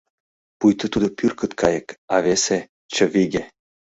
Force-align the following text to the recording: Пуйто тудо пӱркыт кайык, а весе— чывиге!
Пуйто 0.59 0.85
тудо 0.93 1.07
пӱркыт 1.17 1.51
кайык, 1.61 1.87
а 2.13 2.17
весе— 2.25 2.59
чывиге! 2.93 3.43